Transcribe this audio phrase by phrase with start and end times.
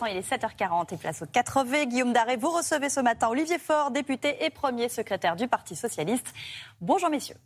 [0.00, 1.88] l'instant, il est 7h40 et place au 4V.
[1.88, 6.32] Guillaume Daré, vous recevez ce matin Olivier Faure, député et premier secrétaire du Parti Socialiste.
[6.80, 7.36] Bonjour messieurs.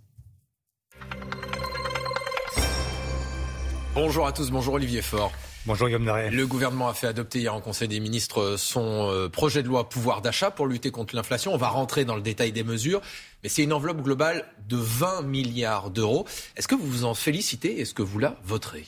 [3.95, 5.33] Bonjour à tous, bonjour Olivier Faure.
[5.67, 6.31] Bonjour Guillaume Daré.
[6.31, 9.89] Le gouvernement a fait adopter hier en Conseil des ministres son euh, projet de loi
[9.89, 11.55] pouvoir d'achat pour lutter contre l'inflation.
[11.55, 13.01] On va rentrer dans le détail des mesures,
[13.43, 16.27] mais c'est une enveloppe globale de 20 milliards d'euros.
[16.57, 17.81] Est-ce que vous vous en félicitez?
[17.81, 18.85] Est-ce que vous la voterez?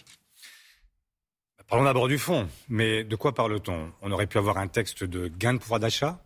[1.68, 2.48] Parlons d'abord du fond.
[2.68, 3.92] Mais de quoi parle-t-on?
[4.00, 6.20] On aurait pu avoir un texte de gain de pouvoir d'achat.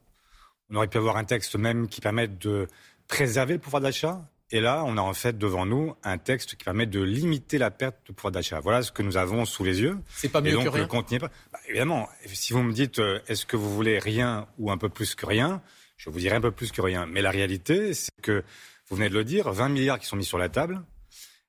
[0.70, 2.68] On aurait pu avoir un texte même qui permette de
[3.08, 4.22] préserver le pouvoir d'achat.
[4.52, 7.70] Et là, on a en fait devant nous un texte qui permet de limiter la
[7.70, 8.60] perte de pouvoir d'achat.
[8.60, 9.98] Voilà ce que nous avons sous les yeux.
[10.08, 10.88] C'est pas mieux donc, que rien.
[10.92, 11.30] Le pas.
[11.52, 14.88] Bah, évidemment, si vous me dites euh, est-ce que vous voulez rien ou un peu
[14.88, 15.62] plus que rien,
[15.96, 17.06] je vous dirais un peu plus que rien.
[17.06, 18.42] Mais la réalité, c'est que
[18.88, 20.82] vous venez de le dire, 20 milliards qui sont mis sur la table.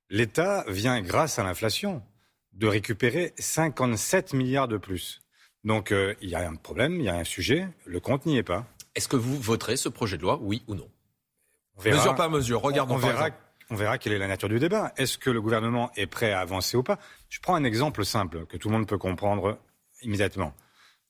[0.09, 2.03] L'État vient, grâce à l'inflation,
[2.53, 5.21] de récupérer 57 milliards de plus.
[5.63, 8.37] Donc euh, il y a un problème, il y a un sujet, le compte n'y
[8.37, 8.65] est pas.
[8.95, 10.89] Est-ce que vous voterez ce projet de loi, oui ou non?
[11.77, 13.30] On verra, Mesure par mesure, regardons on, verra,
[13.69, 14.91] on verra quelle est la nature du débat.
[14.97, 16.99] Est-ce que le gouvernement est prêt à avancer ou pas?
[17.30, 19.59] Je prends un exemple simple que tout le monde peut comprendre
[20.02, 20.53] immédiatement.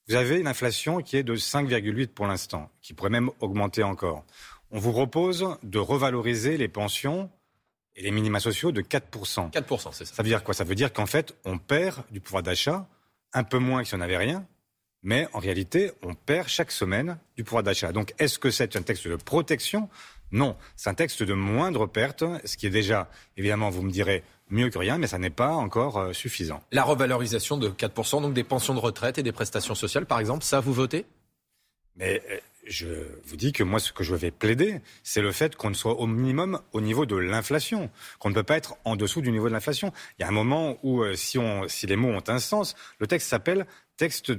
[0.07, 4.25] Vous avez une inflation qui est de 5,8 pour l'instant, qui pourrait même augmenter encore.
[4.71, 7.31] On vous propose de revaloriser les pensions
[7.95, 9.51] et les minima sociaux de 4%.
[9.51, 10.15] 4%, c'est ça.
[10.15, 10.53] Ça veut dire quoi?
[10.53, 12.87] Ça veut dire qu'en fait, on perd du pouvoir d'achat,
[13.33, 14.45] un peu moins que si on n'avait rien,
[15.03, 17.91] mais en réalité, on perd chaque semaine du pouvoir d'achat.
[17.91, 19.89] Donc, est-ce que c'est un texte de protection?
[20.31, 24.23] Non, c'est un texte de moindre perte, ce qui est déjà, évidemment, vous me direz,
[24.49, 26.61] mieux que rien, mais ça n'est pas encore euh, suffisant.
[26.71, 30.43] La revalorisation de 4%, donc des pensions de retraite et des prestations sociales, par exemple,
[30.43, 31.05] ça, vous votez?
[31.95, 32.87] Mais euh, je
[33.25, 36.07] vous dis que moi, ce que je vais plaider, c'est le fait qu'on soit au
[36.07, 39.53] minimum au niveau de l'inflation, qu'on ne peut pas être en dessous du niveau de
[39.53, 39.91] l'inflation.
[40.17, 42.75] Il y a un moment où, euh, si, on, si les mots ont un sens,
[42.99, 43.65] le texte s'appelle
[44.01, 44.33] texte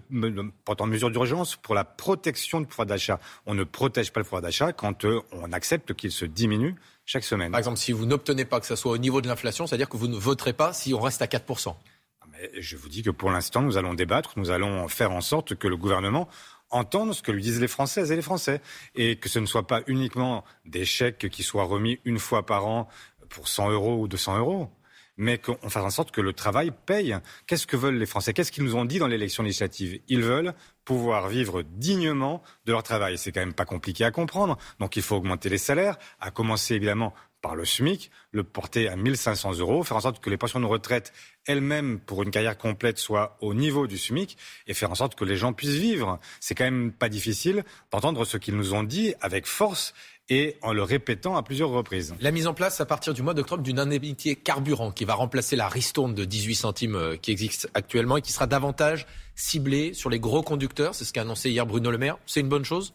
[0.65, 3.21] portant mesure d'urgence pour la protection du pouvoir d'achat.
[3.47, 7.23] On ne protège pas le pouvoir d'achat quand euh, on accepte qu'il se diminue chaque
[7.23, 7.53] semaine.
[7.53, 9.97] Par exemple, si vous n'obtenez pas que ça soit au niveau de l'inflation, c'est-à-dire que
[9.97, 11.77] vous ne voterez pas si on reste à 4%.
[12.21, 15.21] Ah, mais je vous dis que pour l'instant, nous allons débattre, nous allons faire en
[15.21, 16.29] sorte que le gouvernement
[16.73, 18.61] entendre ce que lui disent les Françaises et les Français.
[18.95, 22.67] Et que ce ne soit pas uniquement des chèques qui soient remis une fois par
[22.67, 22.89] an
[23.29, 24.71] pour 100 euros ou 200 euros
[25.17, 27.17] mais qu'on fasse en sorte que le travail paye.
[27.47, 28.33] Qu'est-ce que veulent les Français?
[28.33, 30.01] Qu'est-ce qu'ils nous ont dit dans l'élection législative?
[30.09, 33.19] Ils veulent pouvoir vivre dignement de leur travail.
[33.19, 34.59] C'est quand même pas compliqué à comprendre.
[34.81, 38.97] Donc il faut augmenter les salaires, à commencer évidemment par le SMIC, le porter à
[38.97, 41.13] 1500 euros, faire en sorte que les pensions de retraite
[41.45, 44.39] elles-mêmes, pour une carrière complète, soient au niveau du SMIC
[44.69, 46.21] et faire en sorte que les gens puissent vivre.
[46.41, 49.93] C'est quand même pas difficile d'entendre ce qu'ils nous ont dit avec force
[50.29, 52.15] et en le répétant à plusieurs reprises.
[52.21, 55.57] La mise en place à partir du mois d'octobre d'une indemnité carburant qui va remplacer
[55.57, 60.11] la ristourne de 18 centimes euh, qui existe actuellement et qui sera davantage ciblée sur
[60.11, 60.95] les gros conducteurs.
[60.95, 62.19] C'est ce qu'a annoncé hier Bruno Le Maire.
[62.25, 62.95] C'est une bonne chose?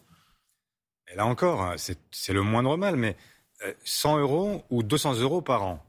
[1.11, 3.15] Et là encore, c'est le moindre mal, mais
[3.83, 5.83] 100 euh, euros ou 200 euros par an,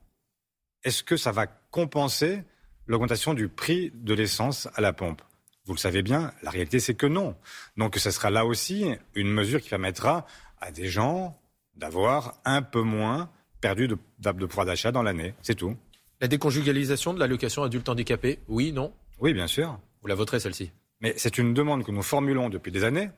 [0.84, 2.42] est-ce que ça va compenser
[2.86, 5.22] l'augmentation du prix de l'essence à la pompe?
[5.64, 7.36] Vous le savez bien, la réalité c'est que non.
[7.76, 10.26] Donc ce sera là aussi une mesure qui permettra
[10.60, 11.38] à des gens
[11.76, 13.30] d'avoir un peu moins
[13.60, 15.34] perdu de, de pouvoir d'achat dans l'année.
[15.42, 15.76] C'est tout.
[16.20, 18.92] La déconjugalisation de l'allocation adulte handicapé, oui, non?
[19.20, 19.78] Oui, bien sûr.
[20.00, 20.72] Vous la voterez celle-ci?
[21.00, 23.10] Mais c'est une demande que nous formulons depuis des années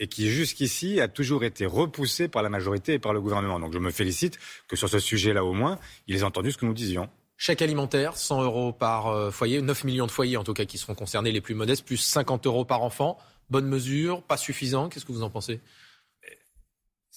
[0.00, 3.60] et qui jusqu'ici a toujours été repoussée par la majorité et par le gouvernement.
[3.60, 4.38] Donc je me félicite
[4.68, 7.08] que sur ce sujet-là au moins, ils aient entendu ce que nous disions.
[7.36, 10.76] Chèque alimentaire, 100 euros par euh, foyer, 9 millions de foyers en tout cas qui
[10.76, 13.18] seront concernés les plus modestes, plus 50 euros par enfant.
[13.48, 15.60] Bonne mesure, pas suffisant, qu'est-ce que vous en pensez?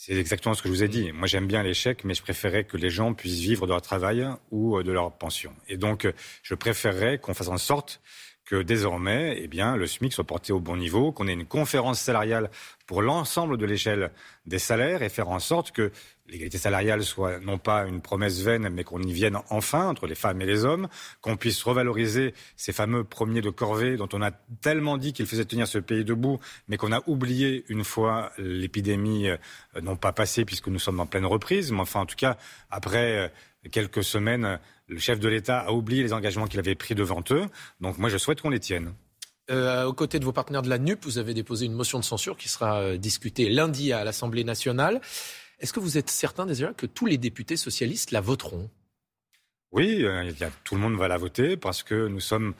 [0.03, 1.11] C'est exactement ce que je vous ai dit.
[1.11, 3.83] Moi, j'aime bien les chèques, mais je préférerais que les gens puissent vivre de leur
[3.83, 5.53] travail ou euh, de leur pension.
[5.67, 8.01] Et donc, euh, je préférerais qu'on fasse en sorte
[8.51, 12.01] que désormais, eh bien, le SMIC soit porté au bon niveau, qu'on ait une conférence
[12.01, 12.51] salariale
[12.91, 14.11] pour l'ensemble de l'échelle
[14.45, 15.93] des salaires et faire en sorte que
[16.27, 20.13] l'égalité salariale soit non pas une promesse vaine, mais qu'on y vienne enfin entre les
[20.13, 20.89] femmes et les hommes,
[21.21, 25.45] qu'on puisse revaloriser ces fameux premiers de corvée dont on a tellement dit qu'ils faisaient
[25.45, 29.37] tenir ce pays debout, mais qu'on a oublié une fois l'épidémie euh,
[29.81, 32.35] non pas passée puisque nous sommes en pleine reprise, mais enfin en tout cas
[32.69, 33.27] après euh,
[33.71, 34.59] quelques semaines,
[34.89, 37.45] le chef de l'État a oublié les engagements qu'il avait pris devant eux.
[37.79, 38.93] Donc moi je souhaite qu'on les tienne.
[39.51, 42.03] Euh, aux côtés de vos partenaires de la NUP, vous avez déposé une motion de
[42.03, 45.01] censure qui sera discutée lundi à l'Assemblée nationale.
[45.59, 48.69] Est-ce que vous êtes certain déjà que tous les députés socialistes la voteront?
[49.71, 50.31] Oui, euh,
[50.63, 52.53] tout le monde va la voter parce que nous sommes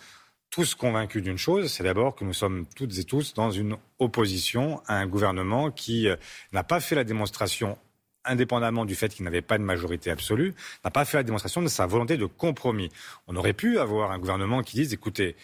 [0.50, 4.82] tous convaincus d'une chose, c'est d'abord que nous sommes toutes et tous dans une opposition
[4.86, 6.16] à un gouvernement qui euh,
[6.52, 7.78] n'a pas fait la démonstration
[8.24, 10.54] indépendamment du fait qu'il n'avait pas de majorité absolue,
[10.86, 12.90] n'a pas fait la démonstration de sa volonté de compromis.
[13.28, 15.36] On aurait pu avoir un gouvernement qui dise, écoutez,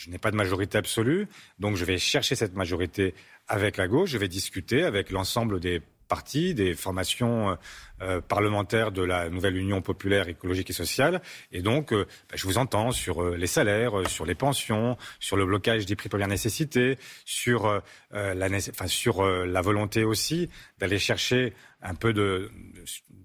[0.00, 3.14] je n'ai pas de majorité absolue, donc je vais chercher cette majorité
[3.48, 7.56] avec la gauche, je vais discuter avec l'ensemble des partis, des formations
[8.02, 11.20] euh, parlementaires de la nouvelle Union populaire écologique et sociale.
[11.52, 15.36] Et donc, euh, bah, je vous entends sur euh, les salaires, sur les pensions, sur
[15.36, 20.48] le blocage des prix première nécessité, sur la volonté aussi
[20.78, 21.52] d'aller chercher
[21.82, 22.50] un peu de,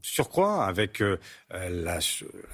[0.05, 1.01] surcroît avec
[1.51, 1.99] la,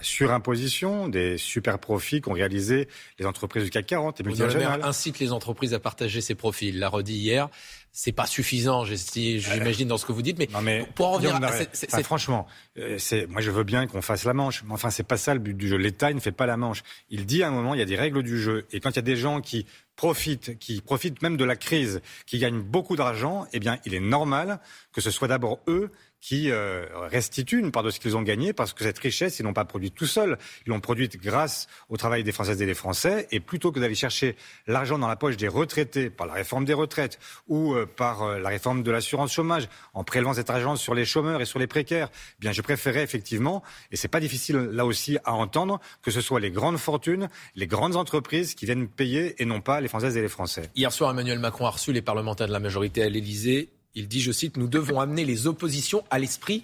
[0.01, 2.88] surimposition des super profits qu'ont réalisé
[3.19, 4.83] les entreprises du CAC 40 et multinationales.
[4.83, 6.69] incite les entreprises à partager ces profits.
[6.69, 7.50] Il l'a redit hier
[7.94, 10.39] c'est pas suffisant, j'imagine, dans ce que vous dites.
[10.39, 14.63] Mais, pour en revenir à franchement, euh, moi je veux bien qu'on fasse la manche,
[14.63, 15.75] mais enfin c'est pas ça le but du jeu.
[15.75, 16.83] L'État ne fait pas la manche.
[17.09, 18.95] Il dit à un moment il y a des règles du jeu, et quand il
[18.95, 19.65] y a des gens qui
[20.01, 24.00] profitent, qui profitent même de la crise, qui gagnent beaucoup d'argent, eh bien il est
[24.00, 24.59] normal
[24.92, 28.53] que ce soit d'abord eux qui euh, restituent une part de ce qu'ils ont gagné
[28.53, 30.38] parce que cette richesse, ils n'ont pas produite tout seuls.
[30.65, 33.27] Ils l'ont produite grâce au travail des Françaises et des Français.
[33.31, 34.36] Et plutôt que d'aller chercher
[34.68, 38.39] l'argent dans la poche des retraités par la réforme des retraites ou euh, par euh,
[38.39, 41.68] la réforme de l'assurance chômage, en prélevant cet argent sur les chômeurs et sur les
[41.68, 46.12] précaires, eh bien je préférais effectivement, et c'est pas difficile là aussi à entendre, que
[46.12, 49.88] ce soit les grandes fortunes, les grandes entreprises qui viennent payer et non pas les
[49.92, 50.70] Françaises et les Français.
[50.76, 54.22] Hier soir, Emmanuel Macron a reçu les parlementaires de la majorité à l'Élysée il dit,
[54.22, 56.64] je cite, Nous devons amener les oppositions à l'esprit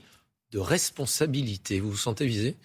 [0.52, 1.80] de responsabilité.
[1.80, 2.56] Vous vous sentez visé?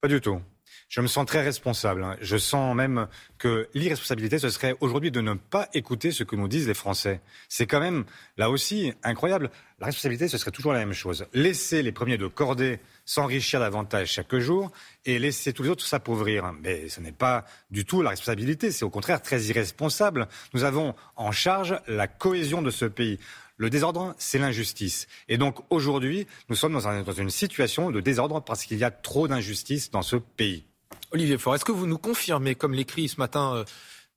[0.00, 0.40] Pas du tout.
[0.88, 2.04] Je me sens très responsable.
[2.04, 2.16] Hein.
[2.20, 6.46] Je sens même que l'irresponsabilité, ce serait aujourd'hui de ne pas écouter ce que nous
[6.46, 7.20] disent les Français.
[7.48, 8.04] C'est quand même,
[8.36, 9.50] là aussi, incroyable.
[9.80, 11.26] La responsabilité, ce serait toujours la même chose.
[11.34, 14.70] Laisser les premiers de cordée s'enrichir davantage chaque jour
[15.04, 16.52] et laisser tous les autres s'appauvrir.
[16.62, 20.28] Mais ce n'est pas du tout la responsabilité, c'est au contraire très irresponsable.
[20.54, 23.18] Nous avons en charge la cohésion de ce pays.
[23.58, 25.08] Le désordre, c'est l'injustice.
[25.28, 29.28] Et donc aujourd'hui, nous sommes dans, une situation de désordre parce qu'il y a trop
[29.28, 30.64] d'injustice dans ce pays.
[31.12, 33.64] Olivier Faure, est-ce que vous nous confirmez, comme l'écrit ce matin euh,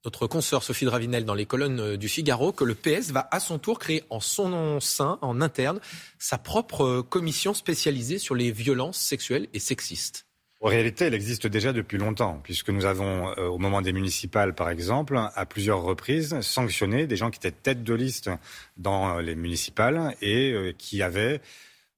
[0.05, 3.39] notre consoeur Sophie Dravinel dans les colonnes euh, du Figaro, que le PS va à
[3.39, 5.79] son tour créer en son sein, en interne,
[6.17, 10.25] sa propre euh, commission spécialisée sur les violences sexuelles et sexistes?
[10.61, 14.69] En réalité, elle existe déjà depuis longtemps, puisque nous avons, au moment des municipales, par
[14.69, 18.29] exemple, à plusieurs reprises, sanctionné des gens qui étaient tête de liste
[18.75, 21.39] dans les municipales et qui avaient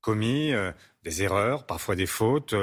[0.02, 0.72] commis euh,
[1.04, 2.54] des erreurs, parfois des fautes,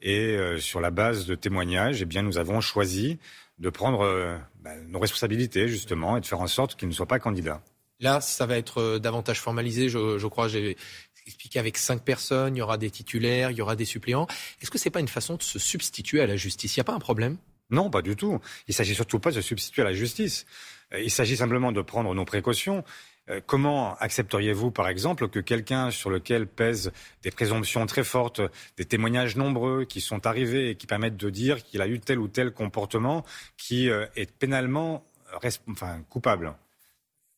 [0.00, 3.18] et sur la base de témoignages, eh bien, nous avons choisi
[3.58, 7.18] de prendre bah, nos responsabilités, justement, et de faire en sorte qu'ils ne soient pas
[7.18, 7.62] candidats.
[8.00, 10.48] Là, ça va être davantage formalisé, je, je crois.
[10.48, 10.76] J'ai
[11.26, 14.26] expliqué avec cinq personnes, il y aura des titulaires, il y aura des suppléants.
[14.62, 16.74] Est-ce que ce n'est pas une façon de se substituer à la justice?
[16.76, 17.36] Il n'y a pas un problème?
[17.70, 18.40] Non, pas du tout.
[18.68, 20.46] Il s'agit surtout pas de se substituer à la justice.
[20.92, 22.84] Euh, il s'agit simplement de prendre nos précautions.
[23.30, 26.92] Euh, comment accepteriez-vous, par exemple, que quelqu'un sur lequel pèsent
[27.22, 28.40] des présomptions très fortes,
[28.76, 32.18] des témoignages nombreux qui sont arrivés et qui permettent de dire qu'il a eu tel
[32.18, 33.24] ou tel comportement
[33.56, 35.04] qui euh, est pénalement
[35.68, 36.54] enfin, coupable?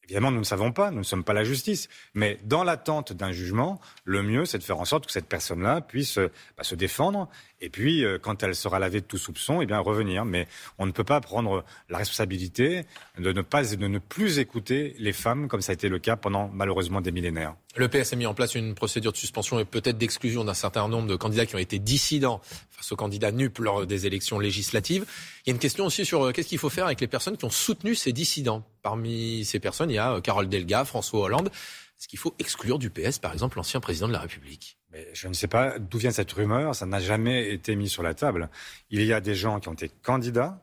[0.04, 3.32] Évidemment, nous ne savons pas, nous ne sommes pas la justice, mais dans l'attente d'un
[3.32, 6.18] jugement, le mieux, c'est de faire en sorte que cette personne-là puisse
[6.56, 7.28] bah, se défendre
[7.64, 10.26] et puis, euh, quand elle sera lavée de tout soupçon, eh bien, revenir.
[10.26, 10.46] Mais
[10.76, 12.84] on ne peut pas prendre la responsabilité
[13.18, 16.16] de ne, pas, de ne plus écouter les femmes, comme ça a été le cas
[16.16, 17.54] pendant malheureusement des millénaires.
[17.76, 20.86] Le PS a mis en place une procédure de suspension et peut-être d'exclusion d'un certain
[20.88, 25.06] nombre de candidats qui ont été dissidents face aux candidats NUP lors des élections législatives.
[25.46, 27.38] Il y a une question aussi sur euh, qu'est-ce qu'il faut faire avec les personnes
[27.38, 28.62] qui ont soutenu ces dissidents?
[28.84, 31.48] Parmi ces personnes, il y a euh, Carole Delga, François Hollande.
[31.48, 34.76] Est-ce qu'il faut exclure du PS, par exemple, l'ancien président de la République?
[34.92, 38.02] Mais Je ne sais pas d'où vient cette rumeur, ça n'a jamais été mis sur
[38.02, 38.50] la table.
[38.90, 40.62] Il y a des gens qui ont été candidats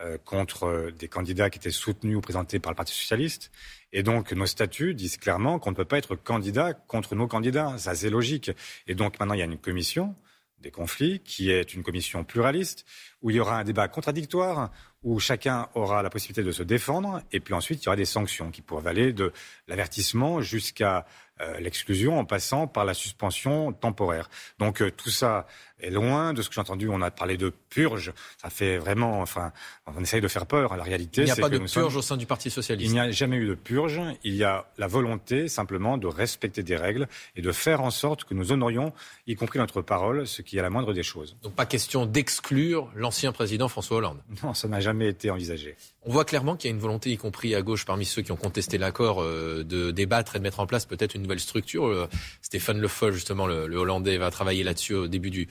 [0.00, 3.50] euh, contre euh, des candidats qui étaient soutenus ou présentés par le Parti socialiste.
[3.92, 7.76] Et donc nos statuts disent clairement qu'on ne peut pas être candidat contre nos candidats.
[7.76, 8.50] Ça, c'est logique.
[8.86, 10.14] Et donc maintenant, il y a une commission
[10.60, 12.84] des conflits, qui est une commission pluraliste,
[13.22, 14.70] où il y aura un débat contradictoire,
[15.02, 18.04] où chacun aura la possibilité de se défendre, et puis ensuite il y aura des
[18.04, 19.32] sanctions qui pourraient aller de
[19.68, 21.06] l'avertissement jusqu'à
[21.40, 24.28] euh, l'exclusion en passant par la suspension temporaire.
[24.58, 25.46] Donc euh, tout ça
[25.80, 26.88] est loin de ce que j'ai entendu.
[26.88, 28.12] On a parlé de purge.
[28.40, 29.52] Ça fait vraiment, enfin,
[29.86, 30.76] on essaye de faire peur.
[30.76, 32.90] La réalité, il n'y a pas de purge au sein du Parti socialiste.
[32.90, 34.00] Il n'y a jamais eu de purge.
[34.24, 38.24] Il y a la volonté simplement de respecter des règles et de faire en sorte
[38.24, 38.92] que nous honorions,
[39.26, 41.36] y compris notre parole, ce qui est la moindre des choses.
[41.42, 44.18] Donc pas question d'exclure l'ancien président François Hollande.
[44.42, 45.76] Non, ça n'a jamais été envisagé.
[46.04, 48.32] On voit clairement qu'il y a une volonté, y compris à gauche, parmi ceux qui
[48.32, 51.86] ont contesté l'accord, euh, de débattre et de mettre en place peut-être une nouvelle structure.
[51.86, 52.08] Euh,
[52.40, 55.48] Stéphane Le Foll, justement, le, Hollandais, va travailler là-dessus au début du,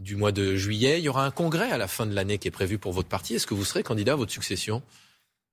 [0.00, 0.98] du mois de juillet.
[0.98, 3.08] Il y aura un congrès à la fin de l'année qui est prévu pour votre
[3.08, 3.34] parti.
[3.34, 4.82] Est-ce que vous serez candidat à votre succession?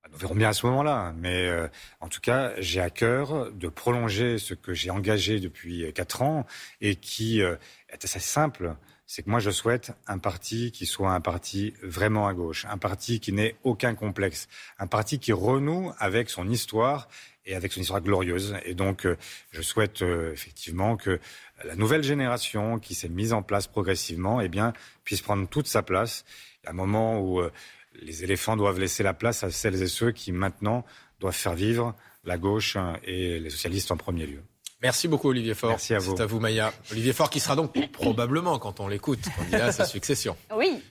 [0.01, 1.13] Bah, nous verrons bien à ce moment-là.
[1.17, 1.67] Mais euh,
[1.99, 6.47] en tout cas, j'ai à cœur de prolonger ce que j'ai engagé depuis quatre ans
[6.81, 8.75] et qui est assez simple
[9.07, 12.77] c'est que moi je souhaite un parti qui soit un parti vraiment à gauche, un
[12.77, 14.47] parti qui n'ait aucun complexe,
[14.77, 17.07] un parti qui renoue avec son histoire
[17.45, 18.55] et avec son histoire glorieuse.
[18.65, 19.17] Et donc, euh,
[19.51, 21.19] je souhaite euh, effectivement que
[21.63, 24.73] la nouvelle génération qui s'est mise en place progressivement, eh bien,
[25.05, 26.25] puisse prendre toute sa place.
[26.65, 27.51] A un moment où euh,
[28.01, 30.85] les éléphants doivent laisser la place à celles et ceux qui maintenant
[31.21, 31.95] doivent faire vivre
[32.25, 34.43] la gauche hein, et les socialistes en premier lieu.
[34.81, 35.71] Merci beaucoup Olivier Faure.
[35.71, 36.15] Merci à vous.
[36.15, 36.71] C'est à vous Maya.
[36.91, 40.35] Olivier Faure qui sera donc probablement, quand on l'écoute, candidat à sa succession.
[40.55, 40.83] Oui,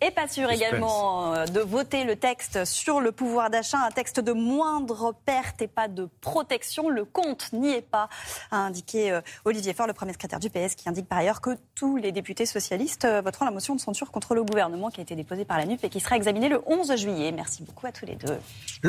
[0.00, 4.20] et pas sûr également euh, de voter le texte sur le pouvoir d'achat, un texte
[4.20, 6.88] de moindre perte et pas de protection.
[6.88, 8.08] Le compte n'y est pas,
[8.50, 11.50] a indiqué euh, Olivier Faure, le premier secrétaire du PS, qui indique par ailleurs que
[11.74, 15.02] tous les députés socialistes euh, voteront la motion de censure contre le gouvernement qui a
[15.02, 17.32] été déposée par la NUP et qui sera examinée le 11 juillet.
[17.32, 18.38] Merci beaucoup à tous les deux.